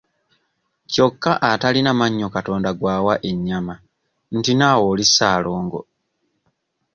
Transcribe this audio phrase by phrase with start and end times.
[0.91, 3.75] Kyokka atalina mannyo Katonda gw'awa ennyama
[4.37, 5.81] nti nawe oli ssaalongo!